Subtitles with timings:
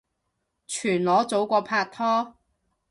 [0.65, 2.35] 全裸早過拍拖